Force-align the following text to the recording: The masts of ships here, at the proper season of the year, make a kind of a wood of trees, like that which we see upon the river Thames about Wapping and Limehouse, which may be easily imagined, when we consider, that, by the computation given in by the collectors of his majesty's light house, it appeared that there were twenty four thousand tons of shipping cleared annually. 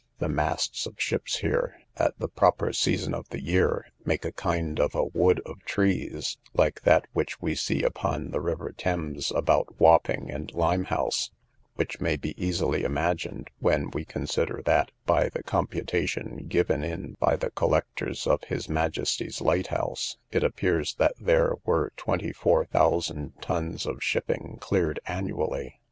The 0.17 0.27
masts 0.27 0.87
of 0.87 0.95
ships 0.99 1.37
here, 1.41 1.75
at 1.95 2.17
the 2.17 2.27
proper 2.27 2.73
season 2.73 3.13
of 3.13 3.29
the 3.29 3.39
year, 3.43 3.85
make 4.03 4.25
a 4.25 4.31
kind 4.31 4.79
of 4.79 4.95
a 4.95 5.05
wood 5.05 5.39
of 5.45 5.63
trees, 5.63 6.39
like 6.55 6.81
that 6.81 7.05
which 7.13 7.39
we 7.39 7.53
see 7.53 7.83
upon 7.83 8.31
the 8.31 8.41
river 8.41 8.71
Thames 8.75 9.29
about 9.31 9.79
Wapping 9.79 10.31
and 10.31 10.51
Limehouse, 10.55 11.29
which 11.75 12.01
may 12.01 12.17
be 12.17 12.33
easily 12.43 12.81
imagined, 12.83 13.49
when 13.59 13.91
we 13.91 14.03
consider, 14.03 14.63
that, 14.65 14.89
by 15.05 15.29
the 15.29 15.43
computation 15.43 16.47
given 16.47 16.83
in 16.83 17.15
by 17.19 17.35
the 17.35 17.51
collectors 17.51 18.25
of 18.25 18.45
his 18.45 18.67
majesty's 18.67 19.39
light 19.39 19.67
house, 19.67 20.17
it 20.31 20.43
appeared 20.43 20.87
that 20.97 21.13
there 21.19 21.53
were 21.63 21.93
twenty 21.95 22.33
four 22.33 22.65
thousand 22.65 23.39
tons 23.39 23.85
of 23.85 24.01
shipping 24.01 24.57
cleared 24.59 24.99
annually. 25.05 25.75